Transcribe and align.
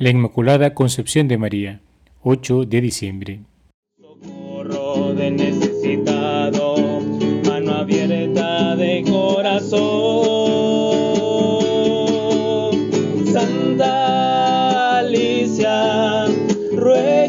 La 0.00 0.08
Inmaculada 0.08 0.72
Concepción 0.72 1.28
de 1.28 1.36
María, 1.36 1.82
8 2.22 2.64
de 2.64 2.80
diciembre. 2.80 3.40
Socorro 4.00 5.12
de 5.12 5.30
necesitado, 5.30 7.02
mano 7.46 7.72
abierta 7.74 8.76
de 8.76 9.04
corazón. 9.06 9.80
Santa 13.30 15.00
Alicia, 15.00 16.24
ruega 16.74 17.19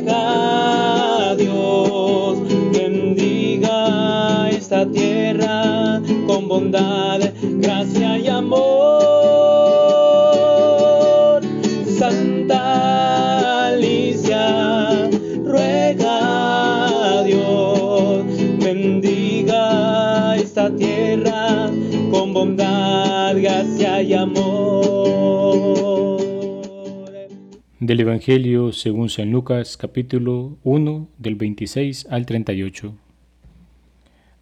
Del 27.81 27.99
Evangelio 27.99 28.73
según 28.73 29.09
San 29.09 29.31
Lucas 29.31 29.75
capítulo 29.75 30.55
1 30.63 31.07
del 31.17 31.33
26 31.33 32.05
al 32.11 32.27
38. 32.27 32.93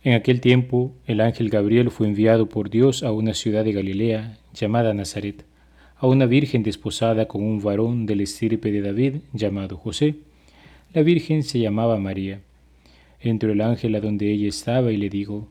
En 0.03 0.13
aquel 0.13 0.41
tiempo 0.41 0.91
el 1.05 1.21
ángel 1.21 1.49
Gabriel 1.49 1.89
fue 1.89 2.07
enviado 2.07 2.49
por 2.49 2.69
Dios 2.69 3.01
a 3.01 3.13
una 3.13 3.33
ciudad 3.33 3.63
de 3.63 3.71
Galilea 3.71 4.37
llamada 4.53 4.93
Nazaret, 4.93 5.45
a 5.95 6.07
una 6.07 6.25
virgen 6.25 6.63
desposada 6.63 7.29
con 7.29 7.41
un 7.41 7.63
varón 7.63 8.05
del 8.05 8.19
estirpe 8.19 8.73
de 8.73 8.81
David 8.81 9.15
llamado 9.31 9.77
José. 9.77 10.15
La 10.93 11.01
virgen 11.01 11.43
se 11.43 11.59
llamaba 11.59 11.97
María. 11.97 12.41
Entró 13.21 13.53
el 13.53 13.61
ángel 13.61 13.95
a 13.95 14.01
donde 14.01 14.33
ella 14.33 14.49
estaba 14.49 14.91
y 14.91 14.97
le 14.97 15.09
dijo, 15.09 15.47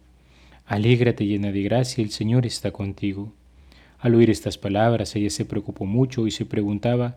Alégrate 0.67 1.25
llena 1.25 1.53
de 1.53 1.63
gracia, 1.63 2.05
el 2.05 2.11
Señor 2.11 2.45
está 2.45 2.71
contigo. 2.71 3.33
Al 3.99 4.15
oír 4.15 4.29
estas 4.29 4.59
palabras 4.59 5.17
ella 5.17 5.31
se 5.31 5.47
preocupó 5.47 5.87
mucho 5.87 6.27
y 6.27 6.33
se 6.33 6.45
preguntaba 6.45 7.17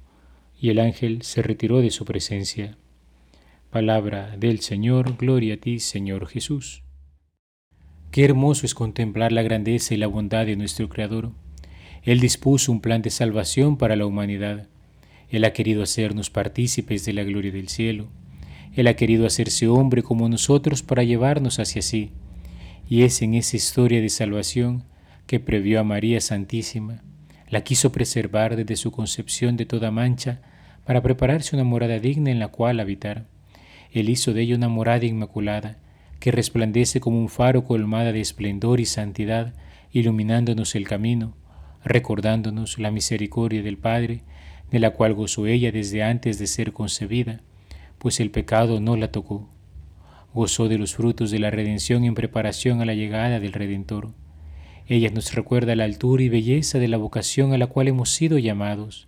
Y 0.61 0.69
el 0.69 0.79
ángel 0.79 1.23
se 1.23 1.41
retiró 1.41 1.81
de 1.81 1.89
su 1.89 2.05
presencia. 2.05 2.77
Palabra 3.69 4.37
del 4.37 4.61
Señor, 4.61 5.17
gloria 5.17 5.55
a 5.55 5.57
ti, 5.57 5.79
Señor 5.79 6.27
Jesús. 6.27 6.83
Qué 8.11 8.23
hermoso 8.23 8.65
es 8.65 8.73
contemplar 8.73 9.33
la 9.33 9.41
grandeza 9.41 9.93
y 9.93 9.97
la 9.97 10.07
bondad 10.07 10.45
de 10.45 10.55
nuestro 10.55 10.87
Creador. 10.87 11.31
Él 12.03 12.21
dispuso 12.21 12.71
un 12.71 12.79
plan 12.79 13.01
de 13.01 13.09
salvación 13.09 13.75
para 13.75 13.97
la 13.97 14.05
humanidad. 14.05 14.69
Él 15.29 15.43
ha 15.43 15.51
querido 15.51 15.83
hacernos 15.83 16.29
partícipes 16.29 17.03
de 17.03 17.13
la 17.13 17.23
gloria 17.23 17.51
del 17.51 17.67
cielo 17.67 18.07
él 18.73 18.87
ha 18.87 18.95
querido 18.95 19.25
hacerse 19.25 19.67
hombre 19.67 20.01
como 20.01 20.29
nosotros 20.29 20.81
para 20.81 21.03
llevarnos 21.03 21.59
hacia 21.59 21.81
sí, 21.81 22.11
y 22.87 23.03
es 23.03 23.21
en 23.21 23.33
esa 23.33 23.57
historia 23.57 24.01
de 24.01 24.09
salvación 24.09 24.83
que 25.27 25.39
previó 25.39 25.79
a 25.79 25.83
María 25.83 26.21
Santísima, 26.21 27.03
la 27.49 27.63
quiso 27.63 27.91
preservar 27.91 28.55
desde 28.55 28.77
su 28.77 28.91
concepción 28.91 29.57
de 29.57 29.65
toda 29.65 29.91
mancha 29.91 30.41
para 30.85 31.01
prepararse 31.01 31.55
una 31.55 31.63
morada 31.63 31.99
digna 31.99 32.31
en 32.31 32.39
la 32.39 32.49
cual 32.49 32.79
habitar. 32.79 33.25
Él 33.91 34.09
hizo 34.09 34.33
de 34.33 34.41
ella 34.41 34.55
una 34.55 34.69
morada 34.69 35.05
inmaculada, 35.05 35.77
que 36.19 36.31
resplandece 36.31 36.99
como 36.99 37.19
un 37.19 37.29
faro 37.29 37.63
colmada 37.63 38.11
de 38.11 38.21
esplendor 38.21 38.79
y 38.79 38.85
santidad, 38.85 39.53
iluminándonos 39.91 40.75
el 40.75 40.87
camino, 40.87 41.35
recordándonos 41.83 42.79
la 42.79 42.91
misericordia 42.91 43.63
del 43.63 43.77
Padre, 43.77 44.21
de 44.69 44.79
la 44.79 44.91
cual 44.91 45.13
gozó 45.13 45.47
ella 45.47 45.71
desde 45.71 46.03
antes 46.03 46.39
de 46.39 46.47
ser 46.47 46.73
concebida 46.73 47.41
pues 48.01 48.19
el 48.19 48.31
pecado 48.31 48.79
no 48.79 48.97
la 48.97 49.11
tocó. 49.11 49.47
Gozó 50.33 50.67
de 50.67 50.79
los 50.79 50.95
frutos 50.95 51.29
de 51.29 51.37
la 51.37 51.51
redención 51.51 52.03
en 52.03 52.15
preparación 52.15 52.81
a 52.81 52.85
la 52.85 52.95
llegada 52.95 53.39
del 53.39 53.53
Redentor. 53.53 54.09
Ella 54.87 55.11
nos 55.11 55.35
recuerda 55.35 55.75
la 55.75 55.83
altura 55.83 56.23
y 56.23 56.29
belleza 56.29 56.79
de 56.79 56.87
la 56.87 56.97
vocación 56.97 57.53
a 57.53 57.59
la 57.59 57.67
cual 57.67 57.89
hemos 57.89 58.09
sido 58.09 58.39
llamados. 58.39 59.07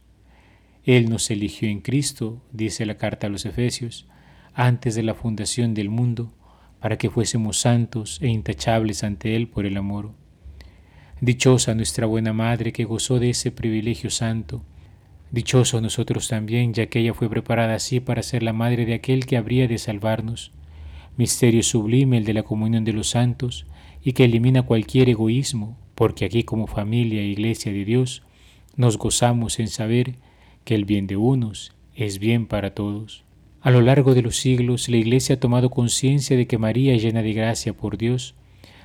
Él 0.85 1.09
nos 1.09 1.29
eligió 1.31 1.69
en 1.69 1.79
Cristo, 1.79 2.41
dice 2.51 2.85
la 2.85 2.97
carta 2.97 3.27
a 3.27 3.29
los 3.29 3.45
Efesios, 3.45 4.07
antes 4.53 4.95
de 4.95 5.03
la 5.03 5.13
fundación 5.13 5.73
del 5.73 5.89
mundo, 5.89 6.33
para 6.79 6.97
que 6.97 7.09
fuésemos 7.09 7.59
santos 7.59 8.19
e 8.21 8.27
intachables 8.27 9.03
ante 9.03 9.35
Él 9.35 9.47
por 9.47 9.66
el 9.66 9.77
amor. 9.77 10.11
Dichosa 11.21 11.73
nuestra 11.73 12.05
buena 12.05 12.33
Madre 12.33 12.73
que 12.73 12.83
gozó 12.83 13.19
de 13.19 13.29
ese 13.29 13.51
privilegio 13.51 14.09
santo, 14.09 14.63
Dichoso 15.33 15.81
nosotros 15.81 16.27
también, 16.27 16.75
ya 16.75 16.85
que 16.85 17.00
ella 17.00 17.15
fue 17.15 17.27
preparada 17.27 17.73
así 17.73 18.00
para 18.00 18.21
ser 18.21 18.44
la 18.44 18.53
madre 18.53 18.85
de 18.85 18.94
aquel 18.94 19.25
que 19.25 19.35
habría 19.35 19.67
de 19.67 19.79
salvarnos. 19.79 20.51
Misterio 21.17 21.63
sublime 21.63 22.19
el 22.19 22.23
de 22.23 22.35
la 22.35 22.44
comunión 22.44 22.83
de 22.83 22.94
los 22.94 23.09
santos 23.09 23.65
y 24.03 24.13
que 24.13 24.25
elimina 24.25 24.61
cualquier 24.61 25.09
egoísmo, 25.09 25.75
porque 25.95 26.25
aquí 26.25 26.44
como 26.44 26.67
familia 26.67 27.21
e 27.21 27.25
iglesia 27.25 27.73
de 27.73 27.83
Dios 27.83 28.21
nos 28.75 29.00
gozamos 29.00 29.57
en 29.59 29.69
saber 29.69 30.17
que 30.63 30.75
el 30.75 30.85
bien 30.85 31.07
de 31.07 31.18
unos 31.18 31.74
es 31.96 32.19
bien 32.19 32.47
para 32.47 32.74
todos. 32.74 33.24
A 33.62 33.72
lo 33.72 33.81
largo 33.81 34.13
de 34.13 34.22
los 34.22 34.38
siglos 34.38 34.90
la 34.90 34.97
iglesia 34.97 35.35
ha 35.35 35.40
tomado 35.40 35.69
conciencia 35.69 36.35
de 36.35 36.47
que 36.47 36.57
María, 36.57 36.96
llena 36.97 37.22
de 37.22 37.34
gracia 37.34 37.74
por 37.74 37.97
Dios, 37.97 38.35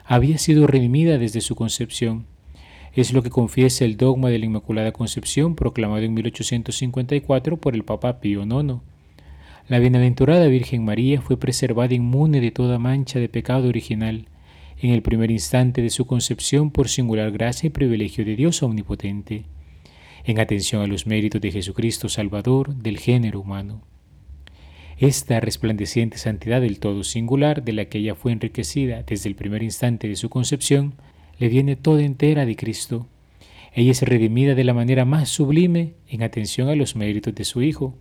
había 0.05 0.39
sido 0.39 0.67
redimida 0.67 1.19
desde 1.19 1.41
su 1.41 1.55
concepción 1.55 2.27
es 3.01 3.13
lo 3.13 3.23
que 3.23 3.31
confiesa 3.31 3.85
el 3.85 3.97
dogma 3.97 4.29
de 4.29 4.39
la 4.39 4.47
Inmaculada 4.47 4.93
Concepción 4.93 5.55
proclamado 5.55 6.03
en 6.03 6.15
1854 6.15 7.57
por 7.57 7.75
el 7.75 7.85
Papa 7.85 8.21
Pío 8.21 8.43
IX. 8.43 8.81
La 9.69 9.79
bienaventurada 9.79 10.47
Virgen 10.47 10.85
María 10.85 11.21
fue 11.21 11.37
preservada 11.37 11.95
inmune 11.95 12.41
de 12.41 12.51
toda 12.51 12.79
mancha 12.79 13.21
de 13.21 13.29
pecado 13.29 13.69
original 13.69 14.27
en 14.81 14.91
el 14.91 15.03
primer 15.03 15.31
instante 15.31 15.83
de 15.83 15.91
su 15.91 16.07
concepción 16.07 16.71
por 16.71 16.89
singular 16.89 17.31
gracia 17.31 17.67
y 17.67 17.71
privilegio 17.71 18.25
de 18.25 18.35
Dios 18.35 18.63
omnipotente, 18.63 19.45
en 20.29 20.39
atención 20.41 20.83
a 20.83 20.87
los 20.87 21.07
méritos 21.07 21.41
de 21.41 21.51
Jesucristo 21.51 22.11
Salvador 22.11 22.75
del 22.75 22.99
género 22.99 23.41
humano. 23.41 23.81
Esta 24.99 25.41
resplandeciente 25.41 26.19
santidad 26.19 26.61
del 26.61 26.81
todo 26.81 27.03
singular, 27.03 27.63
de 27.63 27.73
la 27.73 27.87
que 27.87 27.97
ella 27.97 28.15
fue 28.15 28.33
enriquecida 28.33 29.03
desde 29.05 29.31
el 29.31 29.37
primer 29.37 29.63
instante 29.63 30.07
de 30.07 30.17
su 30.17 30.29
concepción, 30.29 30.97
le 31.39 31.49
viene 31.49 31.77
toda 31.77 32.03
entera 32.03 32.45
de 32.45 32.57
Cristo. 32.57 33.07
Ella 33.73 33.91
es 33.91 34.03
redimida 34.03 34.55
de 34.55 34.65
la 34.65 34.75
manera 34.75 35.07
más 35.07 35.31
sublime 35.31 35.95
en 36.07 36.23
atención 36.23 36.69
a 36.69 36.77
los 36.77 36.95
méritos 36.95 37.35
de 37.35 37.45
su 37.45 37.63
Hijo. 37.63 37.97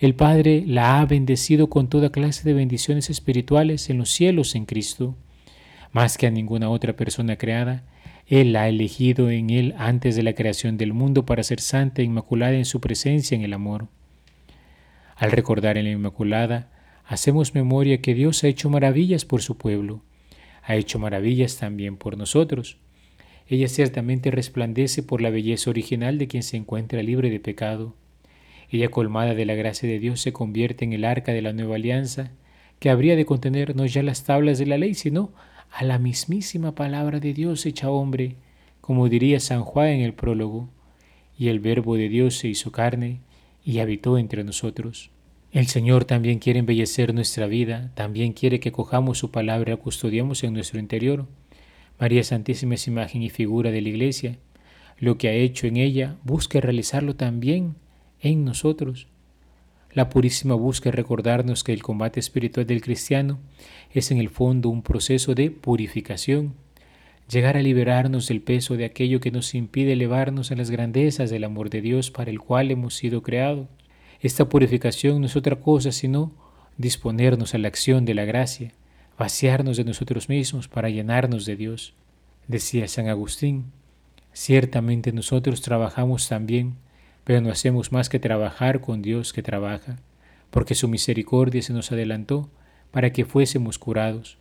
El 0.00 0.16
Padre 0.16 0.64
la 0.66 0.98
ha 1.00 1.06
bendecido 1.06 1.70
con 1.70 1.88
toda 1.88 2.10
clase 2.10 2.42
de 2.42 2.54
bendiciones 2.54 3.10
espirituales 3.10 3.90
en 3.90 3.98
los 3.98 4.10
cielos 4.10 4.56
en 4.56 4.64
Cristo. 4.64 5.14
Más 5.92 6.18
que 6.18 6.26
a 6.26 6.32
ninguna 6.32 6.68
otra 6.68 6.96
persona 6.96 7.36
creada, 7.36 7.84
Él 8.26 8.56
ha 8.56 8.68
elegido 8.68 9.30
en 9.30 9.50
Él 9.50 9.74
antes 9.78 10.16
de 10.16 10.22
la 10.22 10.32
creación 10.34 10.76
del 10.76 10.92
mundo 10.92 11.26
para 11.26 11.42
ser 11.42 11.60
santa 11.60 12.02
e 12.02 12.04
inmaculada 12.04 12.54
en 12.54 12.64
su 12.64 12.80
presencia 12.80 13.34
en 13.34 13.42
el 13.42 13.52
amor. 13.52 13.88
Al 15.16 15.30
recordar 15.30 15.78
en 15.78 15.84
la 15.84 15.90
Inmaculada, 15.90 16.70
hacemos 17.06 17.54
memoria 17.54 18.00
que 18.00 18.14
Dios 18.14 18.42
ha 18.42 18.48
hecho 18.48 18.70
maravillas 18.70 19.24
por 19.24 19.42
su 19.42 19.56
pueblo 19.56 20.02
ha 20.66 20.76
hecho 20.76 20.98
maravillas 20.98 21.58
también 21.58 21.96
por 21.96 22.16
nosotros. 22.16 22.78
Ella 23.46 23.68
ciertamente 23.68 24.30
resplandece 24.30 25.02
por 25.02 25.20
la 25.20 25.30
belleza 25.30 25.70
original 25.70 26.16
de 26.16 26.26
quien 26.26 26.42
se 26.42 26.56
encuentra 26.56 27.02
libre 27.02 27.30
de 27.30 27.40
pecado. 27.40 27.94
Ella 28.70 28.88
colmada 28.88 29.34
de 29.34 29.44
la 29.44 29.54
gracia 29.54 29.88
de 29.88 29.98
Dios 29.98 30.20
se 30.20 30.32
convierte 30.32 30.84
en 30.84 30.94
el 30.94 31.04
arca 31.04 31.32
de 31.32 31.42
la 31.42 31.52
nueva 31.52 31.76
alianza, 31.76 32.30
que 32.78 32.88
habría 32.88 33.14
de 33.14 33.26
contener 33.26 33.76
no 33.76 33.84
ya 33.84 34.02
las 34.02 34.24
tablas 34.24 34.58
de 34.58 34.66
la 34.66 34.78
ley, 34.78 34.94
sino 34.94 35.32
a 35.74 35.82
la 35.82 35.98
mismísima 35.98 36.76
palabra 36.76 37.18
de 37.18 37.34
Dios 37.34 37.66
hecha 37.66 37.90
hombre, 37.90 38.36
como 38.80 39.08
diría 39.08 39.40
San 39.40 39.62
Juan 39.62 39.88
en 39.88 40.00
el 40.02 40.14
prólogo, 40.14 40.68
y 41.36 41.48
el 41.48 41.58
verbo 41.58 41.96
de 41.96 42.08
Dios 42.08 42.36
se 42.36 42.46
hizo 42.46 42.70
carne 42.70 43.18
y 43.64 43.80
habitó 43.80 44.16
entre 44.16 44.44
nosotros. 44.44 45.10
El 45.50 45.66
Señor 45.66 46.04
también 46.04 46.38
quiere 46.38 46.60
embellecer 46.60 47.12
nuestra 47.12 47.48
vida, 47.48 47.90
también 47.96 48.34
quiere 48.34 48.60
que 48.60 48.70
cojamos 48.70 49.18
su 49.18 49.32
palabra 49.32 49.72
y 49.72 49.76
la 49.76 49.82
custodiemos 49.82 50.44
en 50.44 50.52
nuestro 50.52 50.78
interior. 50.78 51.26
María 51.98 52.22
Santísima 52.22 52.76
es 52.76 52.86
imagen 52.86 53.22
y 53.22 53.30
figura 53.30 53.72
de 53.72 53.82
la 53.82 53.88
Iglesia. 53.88 54.38
Lo 55.00 55.18
que 55.18 55.26
ha 55.26 55.32
hecho 55.32 55.66
en 55.66 55.76
ella, 55.76 56.18
busca 56.22 56.60
realizarlo 56.60 57.16
también 57.16 57.74
en 58.20 58.44
nosotros. 58.44 59.08
La 59.94 60.08
Purísima 60.08 60.56
busca 60.56 60.90
recordarnos 60.90 61.62
que 61.62 61.72
el 61.72 61.84
combate 61.84 62.18
espiritual 62.18 62.66
del 62.66 62.82
cristiano 62.82 63.38
es 63.92 64.10
en 64.10 64.18
el 64.18 64.28
fondo 64.28 64.68
un 64.68 64.82
proceso 64.82 65.36
de 65.36 65.52
purificación, 65.52 66.54
llegar 67.30 67.56
a 67.56 67.62
liberarnos 67.62 68.26
del 68.26 68.42
peso 68.42 68.76
de 68.76 68.86
aquello 68.86 69.20
que 69.20 69.30
nos 69.30 69.54
impide 69.54 69.92
elevarnos 69.92 70.50
a 70.50 70.56
las 70.56 70.70
grandezas 70.70 71.30
del 71.30 71.44
amor 71.44 71.70
de 71.70 71.80
Dios 71.80 72.10
para 72.10 72.32
el 72.32 72.40
cual 72.40 72.72
hemos 72.72 72.96
sido 72.96 73.22
creados. 73.22 73.68
Esta 74.20 74.48
purificación 74.48 75.20
no 75.20 75.26
es 75.26 75.36
otra 75.36 75.56
cosa 75.56 75.92
sino 75.92 76.32
disponernos 76.76 77.54
a 77.54 77.58
la 77.58 77.68
acción 77.68 78.04
de 78.04 78.14
la 78.14 78.24
gracia, 78.24 78.72
vaciarnos 79.16 79.76
de 79.76 79.84
nosotros 79.84 80.28
mismos 80.28 80.66
para 80.66 80.90
llenarnos 80.90 81.46
de 81.46 81.54
Dios. 81.54 81.94
Decía 82.48 82.88
San 82.88 83.06
Agustín, 83.06 83.66
ciertamente 84.32 85.12
nosotros 85.12 85.60
trabajamos 85.60 86.28
también 86.28 86.74
pero 87.24 87.40
no 87.40 87.50
hacemos 87.50 87.90
más 87.90 88.08
que 88.08 88.18
trabajar 88.18 88.80
con 88.80 89.02
Dios 89.02 89.32
que 89.32 89.42
trabaja, 89.42 89.96
porque 90.50 90.74
su 90.74 90.88
misericordia 90.88 91.62
se 91.62 91.72
nos 91.72 91.90
adelantó 91.90 92.50
para 92.90 93.12
que 93.12 93.24
fuésemos 93.24 93.78
curados. 93.78 94.38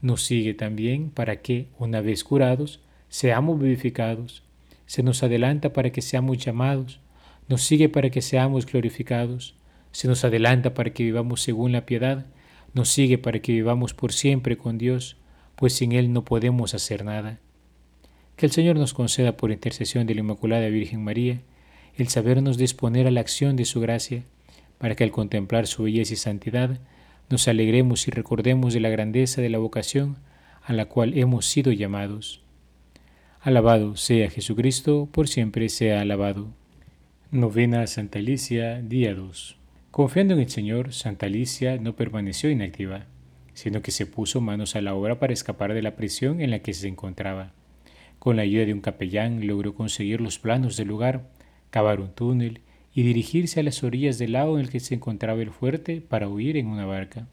Nos 0.00 0.22
sigue 0.22 0.54
también 0.54 1.10
para 1.10 1.42
que, 1.42 1.66
una 1.78 2.00
vez 2.00 2.24
curados, 2.24 2.80
seamos 3.08 3.60
vivificados. 3.60 4.42
Se 4.86 5.02
nos 5.02 5.22
adelanta 5.22 5.72
para 5.72 5.90
que 5.90 6.02
seamos 6.02 6.38
llamados, 6.38 7.00
nos 7.48 7.62
sigue 7.62 7.88
para 7.88 8.10
que 8.10 8.22
seamos 8.22 8.66
glorificados. 8.66 9.54
Se 9.90 10.08
nos 10.08 10.24
adelanta 10.24 10.72
para 10.74 10.92
que 10.92 11.04
vivamos 11.04 11.42
según 11.42 11.72
la 11.72 11.84
piedad, 11.84 12.26
nos 12.72 12.88
sigue 12.88 13.18
para 13.18 13.40
que 13.40 13.52
vivamos 13.52 13.92
por 13.92 14.12
siempre 14.12 14.56
con 14.56 14.78
Dios, 14.78 15.18
pues 15.56 15.74
sin 15.74 15.92
Él 15.92 16.12
no 16.12 16.24
podemos 16.24 16.72
hacer 16.74 17.04
nada. 17.04 17.38
Que 18.36 18.46
el 18.46 18.52
Señor 18.52 18.76
nos 18.76 18.94
conceda 18.94 19.36
por 19.36 19.52
intercesión 19.52 20.06
de 20.06 20.14
la 20.14 20.20
Inmaculada 20.20 20.66
Virgen 20.68 21.04
María, 21.04 21.42
el 21.96 22.08
sabernos 22.08 22.56
disponer 22.56 23.06
a 23.06 23.10
la 23.10 23.20
acción 23.20 23.56
de 23.56 23.64
su 23.64 23.80
gracia, 23.80 24.24
para 24.78 24.94
que 24.94 25.04
al 25.04 25.10
contemplar 25.10 25.66
su 25.66 25.84
belleza 25.84 26.14
y 26.14 26.16
santidad 26.16 26.78
nos 27.30 27.48
alegremos 27.48 28.08
y 28.08 28.10
recordemos 28.10 28.74
de 28.74 28.80
la 28.80 28.88
grandeza 28.88 29.40
de 29.40 29.48
la 29.48 29.58
vocación 29.58 30.16
a 30.64 30.72
la 30.72 30.86
cual 30.86 31.16
hemos 31.16 31.46
sido 31.46 31.72
llamados. 31.72 32.42
Alabado 33.40 33.96
sea 33.96 34.30
Jesucristo, 34.30 35.08
por 35.10 35.28
siempre 35.28 35.68
sea 35.68 36.00
alabado. 36.00 36.48
Novena 37.30 37.86
Santa 37.86 38.18
Alicia, 38.18 38.80
día 38.82 39.14
2. 39.14 39.56
Confiando 39.90 40.34
en 40.34 40.40
el 40.40 40.50
Señor, 40.50 40.92
Santa 40.92 41.26
Alicia 41.26 41.76
no 41.78 41.96
permaneció 41.96 42.50
inactiva, 42.50 43.06
sino 43.54 43.82
que 43.82 43.90
se 43.90 44.06
puso 44.06 44.40
manos 44.40 44.76
a 44.76 44.80
la 44.80 44.94
obra 44.94 45.18
para 45.18 45.32
escapar 45.32 45.74
de 45.74 45.82
la 45.82 45.96
prisión 45.96 46.40
en 46.40 46.50
la 46.50 46.60
que 46.60 46.72
se 46.72 46.88
encontraba. 46.88 47.52
Con 48.18 48.36
la 48.36 48.42
ayuda 48.42 48.64
de 48.64 48.74
un 48.74 48.80
capellán 48.80 49.46
logró 49.46 49.74
conseguir 49.74 50.20
los 50.20 50.38
planos 50.38 50.76
del 50.76 50.88
lugar 50.88 51.28
cavar 51.72 52.00
un 52.00 52.12
túnel 52.12 52.60
y 52.94 53.02
dirigirse 53.02 53.60
a 53.60 53.62
las 53.62 53.82
orillas 53.82 54.18
del 54.18 54.32
lago 54.32 54.58
en 54.58 54.64
el 54.64 54.70
que 54.70 54.78
se 54.78 54.94
encontraba 54.94 55.40
el 55.40 55.50
fuerte 55.50 56.02
para 56.02 56.28
huir 56.28 56.58
en 56.58 56.66
una 56.66 56.84
barca. 56.84 57.26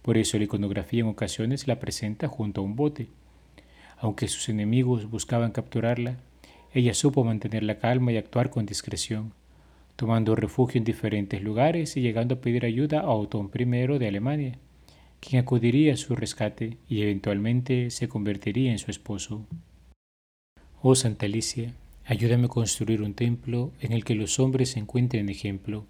Por 0.00 0.16
eso 0.16 0.38
la 0.38 0.44
iconografía 0.44 1.00
en 1.00 1.08
ocasiones 1.08 1.66
la 1.66 1.80
presenta 1.80 2.28
junto 2.28 2.60
a 2.60 2.64
un 2.64 2.76
bote. 2.76 3.08
Aunque 3.98 4.28
sus 4.28 4.48
enemigos 4.48 5.10
buscaban 5.10 5.50
capturarla, 5.50 6.18
ella 6.72 6.94
supo 6.94 7.24
mantener 7.24 7.64
la 7.64 7.78
calma 7.78 8.12
y 8.12 8.16
actuar 8.16 8.48
con 8.50 8.64
discreción, 8.64 9.32
tomando 9.96 10.36
refugio 10.36 10.78
en 10.78 10.84
diferentes 10.84 11.42
lugares 11.42 11.96
y 11.96 12.00
llegando 12.00 12.36
a 12.36 12.40
pedir 12.40 12.64
ayuda 12.64 13.00
a 13.00 13.10
Otón 13.10 13.50
I 13.52 13.64
de 13.64 14.06
Alemania, 14.06 14.58
quien 15.18 15.42
acudiría 15.42 15.94
a 15.94 15.96
su 15.96 16.14
rescate 16.14 16.76
y 16.88 17.02
eventualmente 17.02 17.90
se 17.90 18.08
convertiría 18.08 18.70
en 18.70 18.78
su 18.78 18.92
esposo. 18.92 19.44
Oh 20.80 20.94
Santa 20.94 21.26
Alicia, 21.26 21.74
Ayúdame 22.10 22.46
a 22.46 22.48
construir 22.48 23.02
un 23.02 23.12
templo 23.12 23.70
en 23.80 23.92
el 23.92 24.02
que 24.02 24.14
los 24.14 24.40
hombres 24.40 24.78
encuentren 24.78 25.28
ejemplo 25.28 25.84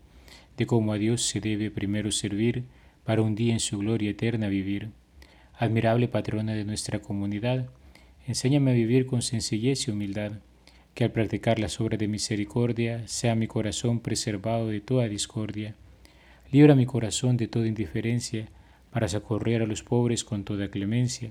de 0.57 0.67
cómo 0.67 0.93
a 0.93 0.99
Dios 0.99 1.23
se 1.23 1.41
debe 1.41 1.71
primero 1.71 2.11
servir 2.11 2.65
para 3.05 3.23
un 3.23 3.37
día 3.37 3.53
en 3.53 3.61
su 3.61 3.79
gloria 3.79 4.11
eterna 4.11 4.49
vivir. 4.49 4.91
Admirable 5.57 6.09
patrona 6.09 6.55
de 6.55 6.65
nuestra 6.65 6.99
comunidad, 6.99 7.69
enséñame 8.27 8.73
a 8.73 8.75
vivir 8.75 9.07
con 9.07 9.23
sencillez 9.23 9.87
y 9.87 9.93
humildad, 9.93 10.33
que 10.93 11.05
al 11.05 11.13
practicar 11.13 11.61
las 11.61 11.81
obras 11.81 12.01
de 12.01 12.09
misericordia 12.09 13.07
sea 13.07 13.37
mi 13.37 13.47
corazón 13.47 14.01
preservado 14.01 14.67
de 14.67 14.81
toda 14.81 15.09
discordia. 15.09 15.77
Libra 16.51 16.75
mi 16.75 16.85
corazón 16.85 17.37
de 17.37 17.47
toda 17.47 17.69
indiferencia 17.69 18.49
para 18.91 19.07
socorrer 19.07 19.63
a 19.63 19.67
los 19.67 19.85
pobres 19.85 20.25
con 20.25 20.43
toda 20.43 20.69
clemencia, 20.69 21.31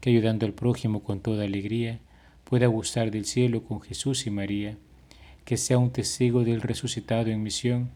que 0.00 0.08
ayudando 0.08 0.46
al 0.46 0.54
prójimo 0.54 1.02
con 1.02 1.20
toda 1.20 1.44
alegría, 1.44 2.00
pueda 2.44 2.66
gustar 2.66 3.10
del 3.10 3.24
cielo 3.24 3.64
con 3.64 3.80
Jesús 3.80 4.26
y 4.26 4.30
María, 4.30 4.76
que 5.44 5.56
sea 5.56 5.78
un 5.78 5.90
testigo 5.90 6.44
del 6.44 6.60
resucitado 6.62 7.30
en 7.30 7.42
misión 7.42 7.90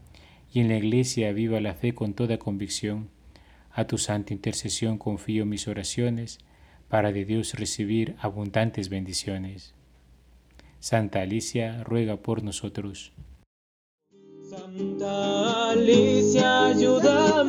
y 0.53 0.59
en 0.59 0.69
la 0.69 0.77
iglesia 0.77 1.31
viva 1.31 1.59
la 1.59 1.73
fe 1.73 1.93
con 1.93 2.13
toda 2.13 2.37
convicción. 2.37 3.09
A 3.71 3.85
tu 3.85 3.97
santa 3.97 4.33
intercesión 4.33 4.97
confío 4.97 5.45
mis 5.45 5.67
oraciones 5.67 6.39
para 6.89 7.11
de 7.11 7.25
Dios 7.25 7.53
recibir 7.53 8.15
abundantes 8.19 8.89
bendiciones. 8.89 9.73
Santa 10.79 11.21
Alicia 11.21 11.83
ruega 11.83 12.17
por 12.17 12.43
nosotros. 12.43 13.13
Santa 14.49 15.71
Alicia, 15.71 16.67
ayúdame 16.67 17.48